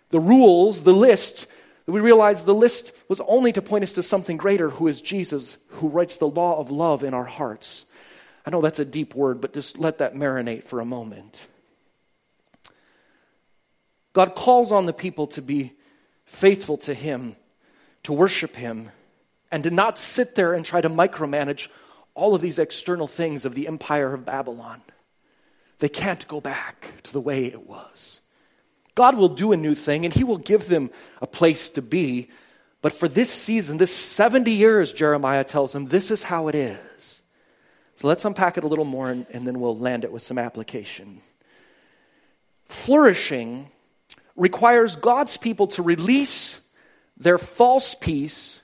[0.09, 1.47] the rules, the list,
[1.87, 5.01] that we realize the list was only to point us to something greater, who is
[5.01, 7.85] Jesus, who writes the law of love in our hearts.
[8.45, 11.47] I know that's a deep word, but just let that marinate for a moment.
[14.13, 15.73] God calls on the people to be
[16.25, 17.37] faithful to Him,
[18.03, 18.91] to worship Him,
[19.51, 21.69] and to not sit there and try to micromanage
[22.15, 24.83] all of these external things of the empire of Babylon.
[25.83, 28.21] They can't go back to the way it was.
[28.95, 32.31] God will do a new thing and He will give them a place to be.
[32.83, 37.23] But for this season, this 70 years, Jeremiah tells them, this is how it is.
[37.97, 40.39] So let's unpack it a little more and, and then we'll land it with some
[40.39, 41.21] application.
[42.67, 43.69] Flourishing
[44.37, 46.61] requires God's people to release
[47.17, 48.63] their false peace.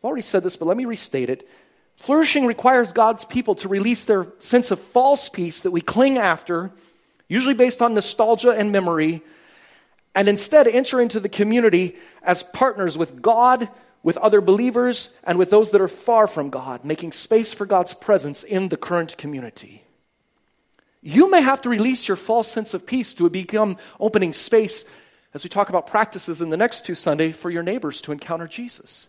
[0.00, 1.48] I've already said this, but let me restate it.
[1.96, 6.70] Flourishing requires God's people to release their sense of false peace that we cling after,
[7.28, 9.22] usually based on nostalgia and memory,
[10.14, 13.68] and instead enter into the community as partners with God
[14.04, 17.94] with other believers and with those that are far from God, making space for God's
[17.94, 19.82] presence in the current community.
[21.00, 24.84] You may have to release your false sense of peace to become opening space
[25.32, 28.46] as we talk about practices in the next two Sunday for your neighbors to encounter
[28.46, 29.08] Jesus.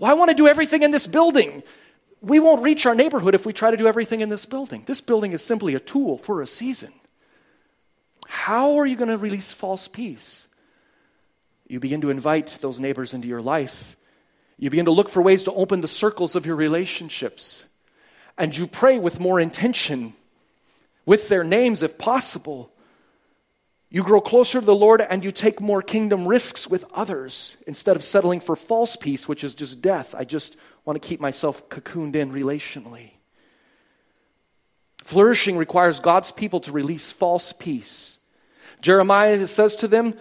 [0.00, 1.62] Well, I want to do everything in this building.
[2.22, 4.82] We won't reach our neighborhood if we try to do everything in this building.
[4.86, 6.90] This building is simply a tool for a season.
[8.26, 10.48] How are you going to release false peace?
[11.68, 13.94] You begin to invite those neighbors into your life.
[14.58, 17.66] You begin to look for ways to open the circles of your relationships.
[18.38, 20.14] And you pray with more intention,
[21.04, 22.72] with their names if possible.
[23.92, 27.96] You grow closer to the Lord and you take more kingdom risks with others instead
[27.96, 30.14] of settling for false peace, which is just death.
[30.16, 33.10] I just want to keep myself cocooned in relationally.
[35.02, 38.18] Flourishing requires God's people to release false peace.
[38.80, 40.14] Jeremiah says to them,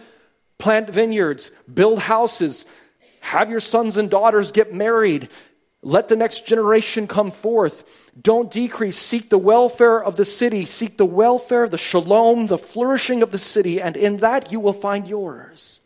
[0.57, 2.65] plant vineyards, build houses,
[3.19, 5.29] have your sons and daughters get married.
[5.81, 8.11] Let the next generation come forth.
[8.21, 8.97] Don't decrease.
[8.97, 10.65] Seek the welfare of the city.
[10.65, 14.73] Seek the welfare, the shalom, the flourishing of the city, and in that you will
[14.73, 15.79] find yours.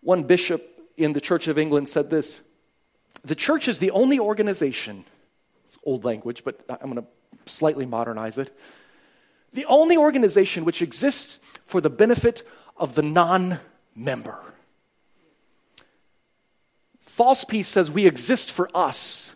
[0.00, 2.42] One bishop in the Church of England said this
[3.24, 5.04] The church is the only organization,
[5.66, 8.56] it's old language, but I'm going to slightly modernize it
[9.52, 12.42] the only organization which exists for the benefit
[12.76, 13.58] of the non
[13.94, 14.38] member.
[17.18, 19.34] False peace says we exist for us.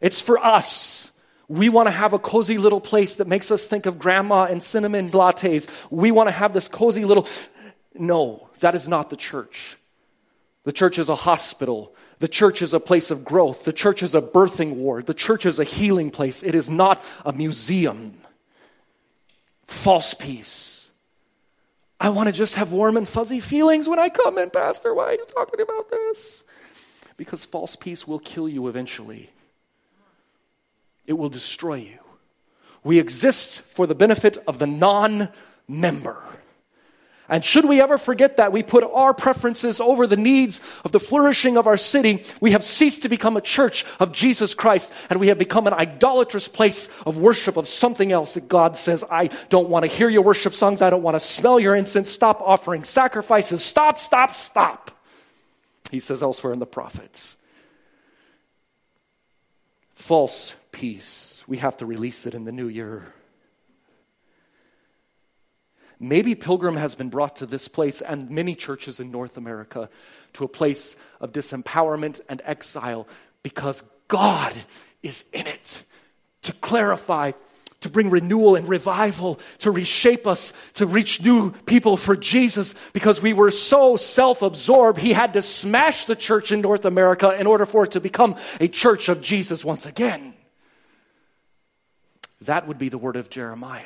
[0.00, 1.10] It's for us.
[1.48, 4.62] We want to have a cozy little place that makes us think of grandma and
[4.62, 5.68] cinnamon lattes.
[5.90, 7.26] We want to have this cozy little.
[7.92, 9.76] No, that is not the church.
[10.62, 11.92] The church is a hospital.
[12.20, 13.64] The church is a place of growth.
[13.64, 15.06] The church is a birthing ward.
[15.06, 16.44] The church is a healing place.
[16.44, 18.14] It is not a museum.
[19.66, 20.88] False peace.
[21.98, 24.94] I want to just have warm and fuzzy feelings when I come in, Pastor.
[24.94, 26.44] Why are you talking about this?
[27.18, 29.28] Because false peace will kill you eventually,
[31.06, 31.98] it will destroy you.
[32.84, 35.28] We exist for the benefit of the non
[35.66, 36.22] member.
[37.30, 41.00] And should we ever forget that, we put our preferences over the needs of the
[41.00, 45.20] flourishing of our city, we have ceased to become a church of Jesus Christ, and
[45.20, 49.26] we have become an idolatrous place of worship of something else that God says, I
[49.50, 52.40] don't want to hear your worship songs, I don't want to smell your incense, stop
[52.40, 54.97] offering sacrifices, stop, stop, stop.
[55.90, 57.36] He says elsewhere in the prophets.
[59.94, 61.42] False peace.
[61.46, 63.12] We have to release it in the new year.
[66.00, 69.90] Maybe Pilgrim has been brought to this place and many churches in North America
[70.34, 73.08] to a place of disempowerment and exile
[73.42, 74.54] because God
[75.02, 75.82] is in it
[76.42, 77.32] to clarify,
[77.80, 83.22] to bring renewal and revival, to reshape us, to reach new people for Jesus because
[83.22, 87.46] we were so self absorbed, he had to smash the church in North America in
[87.46, 90.34] order for it to become a church of Jesus once again.
[92.42, 93.84] That would be the word of Jeremiah.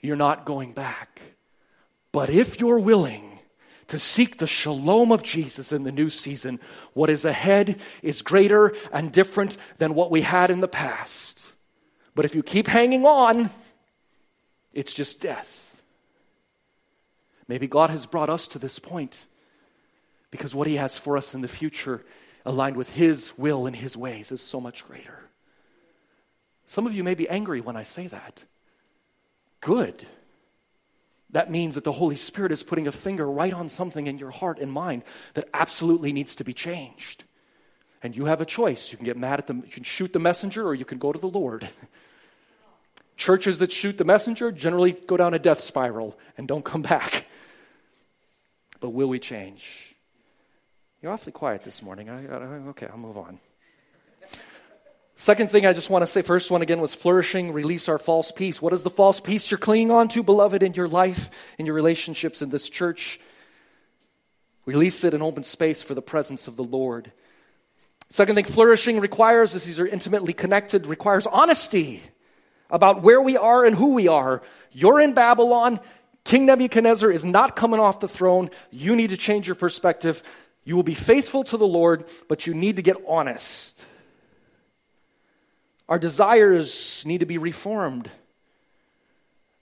[0.00, 1.20] You're not going back.
[2.12, 3.33] But if you're willing
[3.88, 6.60] to seek the shalom of Jesus in the new season,
[6.92, 11.52] what is ahead is greater and different than what we had in the past.
[12.14, 13.50] But if you keep hanging on,
[14.72, 15.82] it's just death.
[17.48, 19.26] Maybe God has brought us to this point
[20.30, 22.04] because what He has for us in the future,
[22.44, 25.18] aligned with His will and His ways, is so much greater.
[26.66, 28.44] Some of you may be angry when I say that
[29.60, 30.06] good.
[31.34, 34.30] That means that the Holy Spirit is putting a finger right on something in your
[34.30, 35.02] heart and mind
[35.34, 37.24] that absolutely needs to be changed.
[38.04, 38.92] And you have a choice.
[38.92, 41.12] You can get mad at them, you can shoot the messenger, or you can go
[41.12, 41.68] to the Lord.
[43.16, 47.26] Churches that shoot the messenger generally go down a death spiral and don't come back.
[48.78, 49.96] But will we change?
[51.02, 52.10] You're awfully quiet this morning.
[52.10, 53.40] I, I, okay, I'll move on.
[55.16, 58.32] Second thing I just want to say, first one again was flourishing, release our false
[58.32, 58.60] peace.
[58.60, 61.74] What is the false peace you're clinging on to, beloved, in your life, in your
[61.74, 63.20] relationships in this church?
[64.66, 67.12] Release it and open space for the presence of the Lord.
[68.08, 72.00] Second thing flourishing requires, as these are intimately connected, requires honesty
[72.70, 74.42] about where we are and who we are.
[74.72, 75.78] You're in Babylon.
[76.24, 78.50] King Nebuchadnezzar is not coming off the throne.
[78.70, 80.22] You need to change your perspective.
[80.64, 83.73] You will be faithful to the Lord, but you need to get honest.
[85.88, 88.10] Our desires need to be reformed.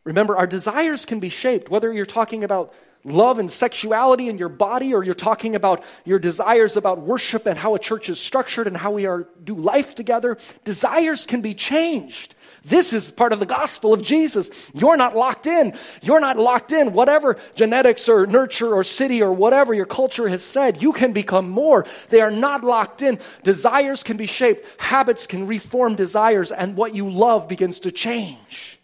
[0.04, 4.48] Remember, our desires can be shaped, whether you're talking about love and sexuality in your
[4.48, 8.66] body or you're talking about your desires about worship and how a church is structured
[8.66, 13.40] and how we are do life together desires can be changed this is part of
[13.40, 14.70] the gospel of Jesus.
[14.72, 15.74] You're not locked in.
[16.00, 16.92] You're not locked in.
[16.92, 21.48] Whatever genetics or nurture or city or whatever your culture has said, you can become
[21.48, 21.84] more.
[22.10, 23.18] They are not locked in.
[23.42, 24.64] Desires can be shaped.
[24.80, 28.78] Habits can reform desires and what you love begins to change.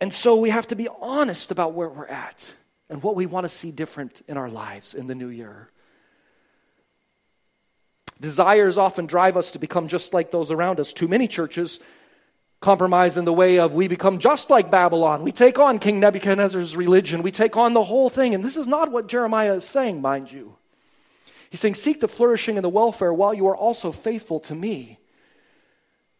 [0.00, 2.52] And so we have to be honest about where we're at
[2.88, 5.71] and what we want to see different in our lives in the new year.
[8.22, 10.92] Desires often drive us to become just like those around us.
[10.92, 11.80] Too many churches
[12.60, 15.24] compromise in the way of we become just like Babylon.
[15.24, 17.24] We take on King Nebuchadnezzar's religion.
[17.24, 18.32] We take on the whole thing.
[18.32, 20.54] And this is not what Jeremiah is saying, mind you.
[21.50, 25.00] He's saying, Seek the flourishing and the welfare while you are also faithful to me.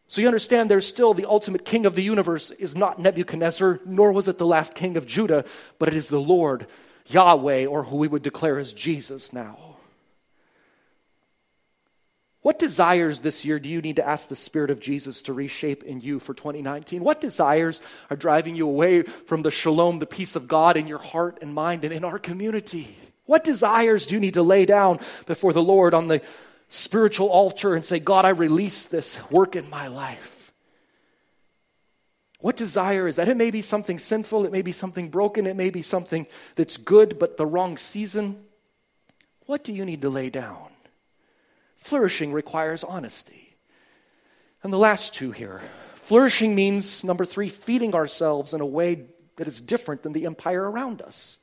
[0.09, 4.11] So you understand there's still the ultimate king of the universe is not Nebuchadnezzar, nor
[4.11, 5.45] was it the last king of Judah,
[5.79, 6.67] but it is the Lord,
[7.07, 9.72] Yahweh, or who we would declare as Jesus now.
[12.43, 15.85] What desires this year do you need to ask the Spirit of Jesus to reshape
[15.85, 17.05] in you for 2019?
[17.05, 20.99] What desires are driving you away from the shalom, the peace of God in your
[20.99, 22.97] heart and mind and in our community?
[23.27, 26.21] What desires do you need to lay down before the Lord on the
[26.69, 30.53] spiritual altar and say, God, I release this work in my life?
[32.41, 33.29] What desire is that?
[33.29, 36.27] It may be something sinful, it may be something broken, it may be something
[36.57, 38.43] that's good but the wrong season.
[39.47, 40.72] What do you need to lay down?
[41.83, 43.57] Flourishing requires honesty.
[44.63, 45.61] And the last two here
[45.95, 49.07] flourishing means, number three, feeding ourselves in a way
[49.37, 51.39] that is different than the empire around us.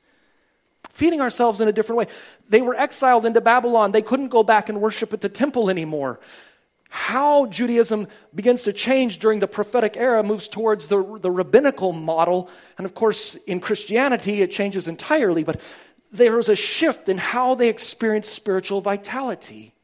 [0.88, 2.06] Feeding ourselves in a different way.
[2.48, 3.92] They were exiled into Babylon.
[3.92, 6.20] They couldn't go back and worship at the temple anymore.
[6.88, 12.48] How Judaism begins to change during the prophetic era moves towards the, the rabbinical model.
[12.78, 15.44] And of course, in Christianity, it changes entirely.
[15.44, 15.60] But
[16.10, 19.74] there's a shift in how they experience spiritual vitality.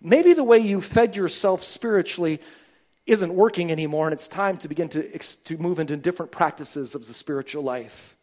[0.00, 2.40] Maybe the way you fed yourself spiritually
[3.06, 7.06] isn't working anymore, and it's time to begin to, to move into different practices of
[7.06, 8.16] the spiritual life.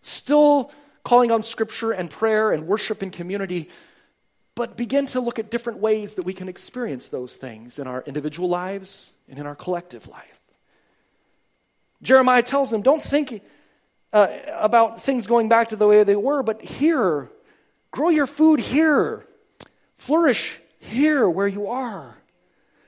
[0.00, 0.70] Still
[1.02, 3.68] calling on scripture and prayer and worship and community,
[4.54, 8.02] but begin to look at different ways that we can experience those things in our
[8.06, 10.40] individual lives and in our collective life.
[12.00, 13.42] Jeremiah tells them, don't think
[14.12, 17.30] uh, about things going back to the way they were, but here,
[17.90, 19.26] grow your food here,
[19.96, 22.16] flourish here where you are.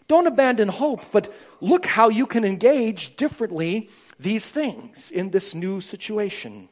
[0.09, 3.91] Don't abandon hope, but look how you can engage differently
[4.21, 6.69] these things in this new situation.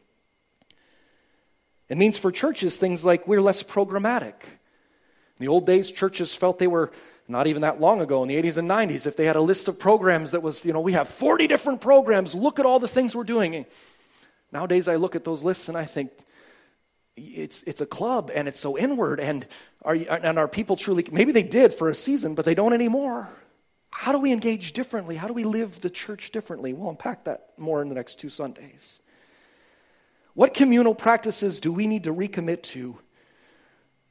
[1.88, 4.34] It means for churches things like we're less programmatic.
[4.42, 6.92] In the old days, churches felt they were
[7.26, 9.66] not even that long ago in the 80s and 90s if they had a list
[9.68, 12.88] of programs that was, you know, we have 40 different programs, look at all the
[12.88, 13.66] things we're doing.
[14.52, 16.12] Nowadays, I look at those lists and I think,
[17.16, 19.20] it's, it's a club and it's so inward.
[19.20, 19.46] And
[19.82, 23.28] are, and are people truly, maybe they did for a season, but they don't anymore.
[23.90, 25.16] How do we engage differently?
[25.16, 26.72] How do we live the church differently?
[26.72, 29.00] We'll unpack that more in the next two Sundays.
[30.34, 32.98] What communal practices do we need to recommit to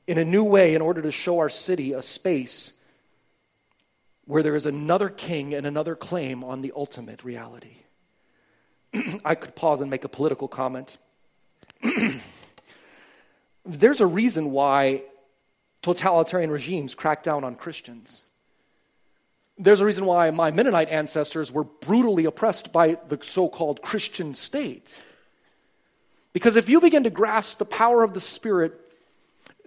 [0.08, 2.72] in a new way in order to show our city a space
[4.26, 7.76] where there is another king and another claim on the ultimate reality?
[9.26, 10.97] I could pause and make a political comment.
[13.66, 15.03] There's a reason why
[15.82, 18.24] totalitarian regimes crack down on Christians.
[19.57, 24.34] There's a reason why my Mennonite ancestors were brutally oppressed by the so called Christian
[24.34, 24.99] state.
[26.34, 28.80] Because if you begin to grasp the power of the Spirit,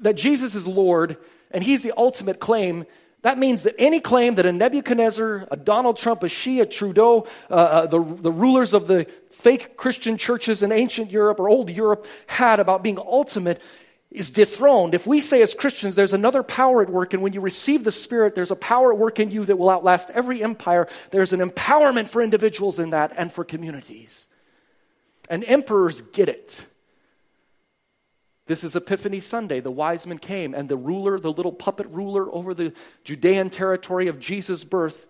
[0.01, 1.17] that Jesus is Lord
[1.53, 2.85] and He's the ultimate claim,
[3.23, 7.27] that means that any claim that a Nebuchadnezzar, a Donald Trump, a Xi, a Trudeau,
[7.51, 11.71] uh, uh, the, the rulers of the fake Christian churches in ancient Europe or old
[11.71, 13.63] Europe had about being ultimate
[14.11, 14.95] is dethroned.
[14.95, 17.93] If we say as Christians there's another power at work, and when you receive the
[17.93, 21.41] Spirit, there's a power at work in you that will outlast every empire, there's an
[21.41, 24.29] empowerment for individuals in that and for communities.
[25.29, 26.67] And emperors get it.
[28.47, 29.59] This is Epiphany Sunday.
[29.59, 34.07] The wise men came, and the ruler, the little puppet ruler over the Judean territory
[34.07, 35.09] of Jesus' birth,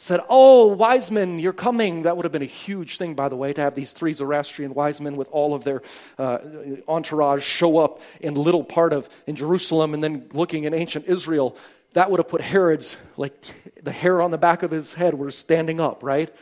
[0.00, 2.02] said, Oh, wise men, you're coming.
[2.02, 4.72] That would have been a huge thing, by the way, to have these three Zoroastrian
[4.72, 5.82] wise men with all of their
[6.18, 6.38] uh,
[6.86, 11.56] entourage show up in little part of in Jerusalem and then looking in ancient Israel.
[11.94, 13.34] That would have put Herod's, like
[13.82, 16.32] the hair on the back of his head was standing up, right?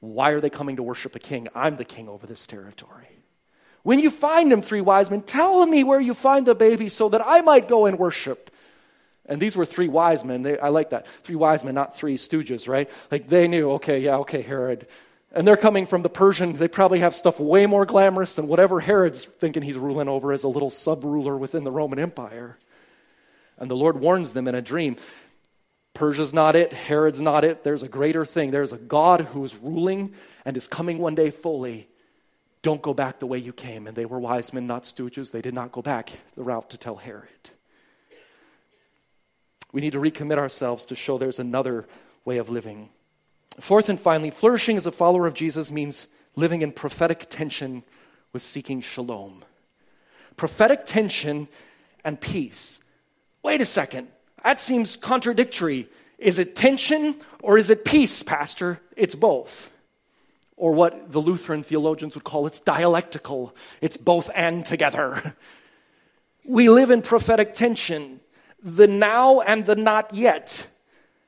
[0.00, 1.46] Why are they coming to worship a king?
[1.54, 3.08] I'm the king over this territory.
[3.82, 7.10] When you find him, three wise men, tell me where you find the baby so
[7.10, 8.49] that I might go and worship.
[9.26, 10.42] And these were three wise men.
[10.42, 11.06] They, I like that.
[11.24, 12.90] Three wise men, not three stooges, right?
[13.10, 14.86] Like they knew, okay, yeah, okay, Herod.
[15.32, 16.54] And they're coming from the Persian.
[16.54, 20.42] They probably have stuff way more glamorous than whatever Herod's thinking he's ruling over as
[20.42, 22.58] a little sub ruler within the Roman Empire.
[23.58, 24.96] And the Lord warns them in a dream
[25.94, 27.64] Persia's not it, Herod's not it.
[27.64, 28.50] There's a greater thing.
[28.50, 30.14] There's a God who is ruling
[30.44, 31.88] and is coming one day fully.
[32.62, 33.86] Don't go back the way you came.
[33.86, 35.32] And they were wise men, not stooges.
[35.32, 37.28] They did not go back the route to tell Herod.
[39.72, 41.86] We need to recommit ourselves to show there's another
[42.24, 42.88] way of living.
[43.58, 46.06] Fourth and finally, flourishing as a follower of Jesus means
[46.36, 47.82] living in prophetic tension
[48.32, 49.44] with seeking shalom.
[50.36, 51.48] Prophetic tension
[52.04, 52.80] and peace.
[53.42, 54.08] Wait a second.
[54.42, 55.88] That seems contradictory.
[56.18, 58.80] Is it tension or is it peace, Pastor?
[58.96, 59.70] It's both.
[60.56, 63.54] Or what the Lutheran theologians would call it's dialectical.
[63.80, 65.34] It's both and together.
[66.42, 68.18] We live in prophetic tension
[68.62, 70.66] the now and the not yet.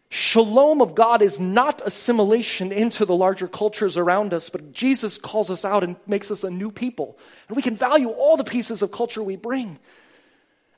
[0.08, 5.50] Shalom of God is not assimilation into the larger cultures around us, but Jesus calls
[5.50, 7.18] us out and makes us a new people.
[7.48, 9.78] And we can value all the pieces of culture we bring.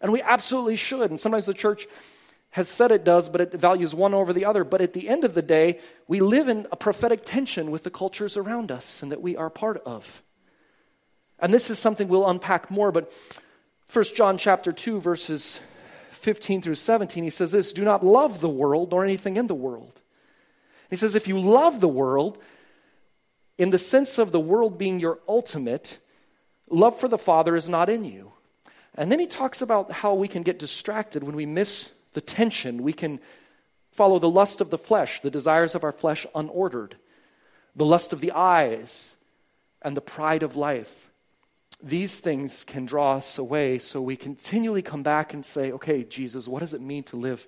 [0.00, 1.11] And we absolutely should.
[1.11, 1.88] And sometimes the church
[2.50, 4.62] has said it does, but it values one over the other.
[4.62, 7.90] But at the end of the day, we live in a prophetic tension with the
[7.90, 10.22] cultures around us and that we are part of.
[11.40, 13.12] And this is something we'll unpack more, but
[13.92, 15.61] 1 John chapter 2, verses
[16.25, 19.55] 15 through 17, he says this Do not love the world nor anything in the
[19.55, 20.01] world.
[20.89, 22.43] He says, If you love the world,
[23.59, 25.99] in the sense of the world being your ultimate,
[26.70, 28.33] love for the Father is not in you.
[28.95, 32.83] And then he talks about how we can get distracted when we miss the tension.
[32.83, 33.20] We can
[33.93, 36.93] follow the lust of the flesh, the desires of our flesh unordered,
[37.77, 39.14] the lust of the eyes,
[39.83, 41.11] and the pride of life
[41.85, 43.78] these things can draw us away.
[43.78, 47.47] So we continually come back and say, okay, Jesus, what does it mean to live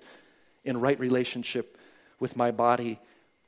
[0.63, 1.77] in right relationship
[2.19, 2.99] with my body,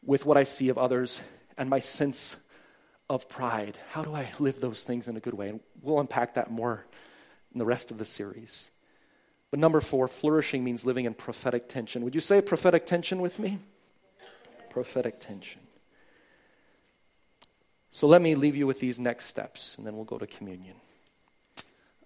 [0.04, 1.22] with what I see of others,
[1.58, 2.38] and my sense
[3.10, 3.78] of pride.
[3.92, 5.50] How do I live those things in a good way?
[5.50, 6.86] And we'll unpack that more
[7.54, 8.70] in the rest of the series.
[9.52, 12.04] But number four, flourishing means living in prophetic tension.
[12.04, 13.60] Would you say prophetic tension with me?
[14.70, 15.62] Prophetic tension.
[17.92, 20.76] So let me leave you with these next steps, and then we'll go to communion.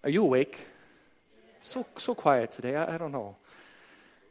[0.03, 0.65] Are you awake?
[1.59, 2.75] So, so quiet today.
[2.75, 3.35] I, I don't know.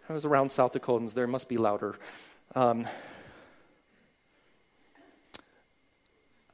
[0.08, 1.14] I was around South Dakotans.
[1.14, 1.96] There must be louder.
[2.54, 2.86] Um,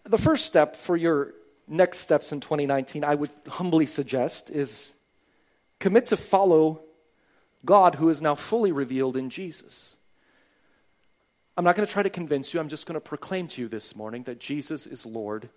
[0.04, 1.34] the first step for your
[1.68, 4.92] next steps in 2019, I would humbly suggest, is
[5.78, 6.82] commit to follow
[7.64, 9.96] God who is now fully revealed in Jesus.
[11.58, 12.60] I'm not going to try to convince you.
[12.60, 15.48] I'm just going to proclaim to you this morning that Jesus is Lord.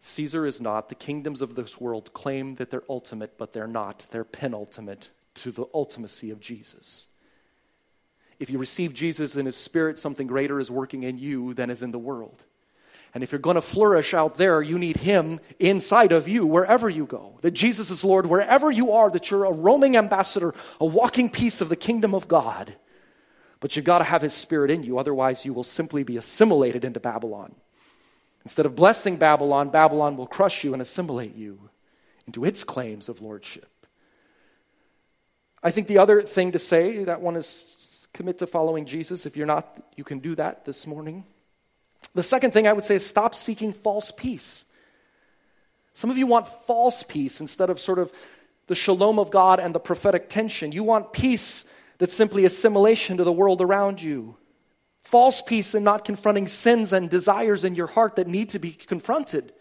[0.00, 0.88] Caesar is not.
[0.88, 4.04] The kingdoms of this world claim that they're ultimate, but they're not.
[4.10, 7.06] They're penultimate to the ultimacy of Jesus.
[8.40, 11.82] If you receive Jesus in his spirit, something greater is working in you than is
[11.82, 12.42] in the world.
[13.14, 16.90] And if you're going to flourish out there, you need Him inside of you wherever
[16.90, 17.38] you go.
[17.42, 21.60] That Jesus is Lord wherever you are, that you're a roaming ambassador, a walking piece
[21.60, 22.74] of the kingdom of God.
[23.60, 26.84] But you've got to have His Spirit in you, otherwise, you will simply be assimilated
[26.84, 27.54] into Babylon.
[28.44, 31.58] Instead of blessing Babylon, Babylon will crush you and assimilate you
[32.26, 33.68] into its claims of lordship.
[35.62, 39.26] I think the other thing to say, that one is commit to following Jesus.
[39.26, 41.24] If you're not, you can do that this morning.
[42.14, 44.64] The second thing I would say is stop seeking false peace.
[45.94, 48.12] Some of you want false peace instead of sort of
[48.68, 50.70] the shalom of God and the prophetic tension.
[50.70, 51.64] You want peace
[51.98, 54.36] that's simply assimilation to the world around you.
[55.02, 58.72] False peace in not confronting sins and desires in your heart that need to be
[58.72, 59.52] confronted.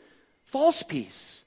[0.45, 1.43] False peace.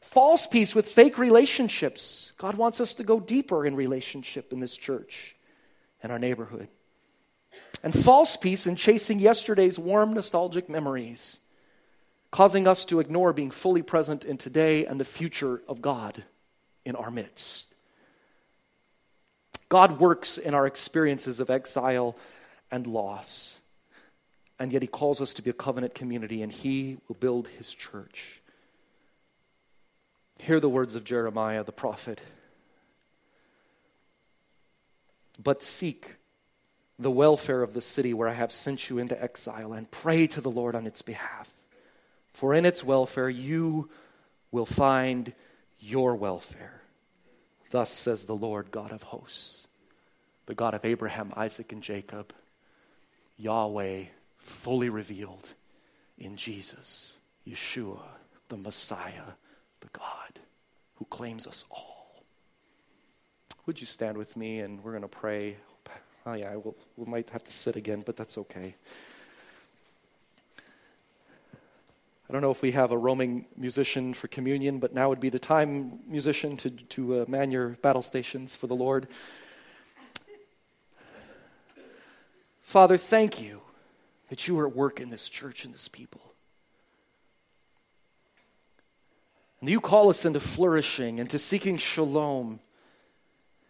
[0.00, 2.32] False peace with fake relationships.
[2.38, 5.36] God wants us to go deeper in relationship in this church
[6.02, 6.68] and our neighborhood
[7.82, 11.38] and false peace in chasing yesterday's warm, nostalgic memories,
[12.30, 16.22] causing us to ignore being fully present in today and the future of God
[16.84, 17.69] in our midst.
[19.70, 22.16] God works in our experiences of exile
[22.70, 23.60] and loss,
[24.58, 27.72] and yet He calls us to be a covenant community, and He will build His
[27.72, 28.40] church.
[30.40, 32.20] Hear the words of Jeremiah the prophet.
[35.42, 36.16] But seek
[36.98, 40.40] the welfare of the city where I have sent you into exile and pray to
[40.40, 41.54] the Lord on its behalf.
[42.34, 43.88] For in its welfare you
[44.50, 45.32] will find
[45.78, 46.79] your welfare.
[47.70, 49.66] Thus says the Lord God of hosts,
[50.46, 52.32] the God of Abraham, Isaac, and Jacob,
[53.36, 54.04] Yahweh
[54.38, 55.52] fully revealed
[56.18, 57.16] in Jesus,
[57.46, 58.02] Yeshua,
[58.48, 59.34] the Messiah,
[59.80, 60.40] the God
[60.96, 62.24] who claims us all.
[63.66, 65.56] Would you stand with me and we're going to pray
[66.26, 68.74] Oh, yeah, we'll, we might have to sit again, but that's okay.
[72.30, 75.30] I don't know if we have a roaming musician for communion, but now would be
[75.30, 79.08] the time, musician, to, to uh, man your battle stations for the Lord.
[82.62, 83.60] Father, thank you
[84.28, 86.20] that you are at work in this church and this people.
[89.60, 92.60] And you call us into flourishing and to seeking shalom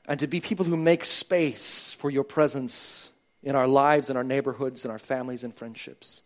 [0.06, 3.08] and to be people who make space for your presence
[3.42, 6.20] in our lives, in our neighborhoods, in our families and friendships.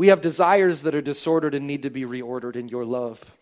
[0.00, 3.36] We have desires that are disordered and need to be reordered in your love.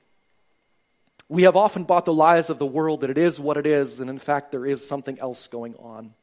[1.28, 4.00] We have often bought the lies of the world that it is what it is,
[4.00, 6.14] and in fact, there is something else going on,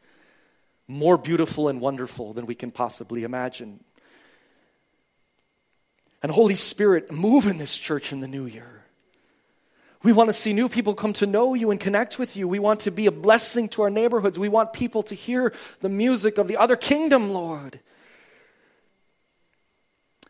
[0.89, 3.81] more beautiful and wonderful than we can possibly imagine.
[6.21, 8.83] And Holy Spirit, move in this church in the new year.
[10.03, 12.45] We want to see new people come to know you and connect with you.
[12.45, 14.37] We want to be a blessing to our neighborhoods.
[14.37, 17.79] We want people to hear the music of the other kingdom, Lord.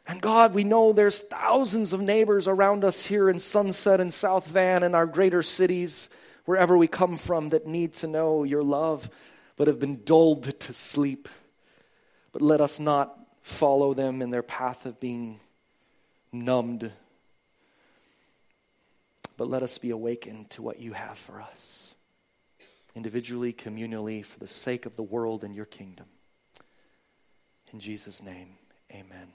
[0.07, 4.47] And God, we know there's thousands of neighbors around us here in Sunset and South
[4.47, 6.09] Van and our greater cities,
[6.45, 9.09] wherever we come from, that need to know your love,
[9.57, 11.27] but have been dulled to sleep.
[12.31, 15.39] But let us not follow them in their path of being
[16.31, 16.91] numbed
[19.37, 21.93] but let us be awakened to what you have for us,
[22.95, 26.05] individually, communally, for the sake of the world and your kingdom.
[27.73, 28.57] In Jesus' name,
[28.91, 29.27] amen.